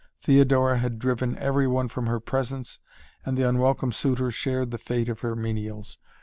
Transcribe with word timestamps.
Theodora 0.23 0.79
had 0.79 0.97
driven 0.97 1.37
every 1.37 1.67
one 1.67 1.87
from 1.87 2.07
her 2.07 2.19
presence 2.19 2.79
and 3.23 3.37
the 3.37 3.47
unwelcome 3.47 3.91
suitor 3.91 4.31
shared 4.31 4.71
the 4.71 4.79
fate 4.79 5.09
of 5.09 5.19
her 5.19 5.35
menials. 5.35 5.99